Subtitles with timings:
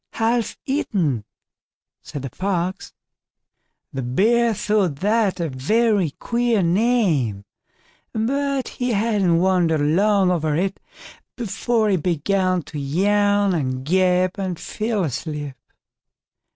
[0.13, 1.25] "Half eaten",
[2.01, 2.91] said the Fox.
[3.93, 7.45] The Bear thought that a very queer name,
[8.11, 10.79] but he hadn't wondered long over it
[11.35, 15.53] before he began to yawn and gape and fell asleep.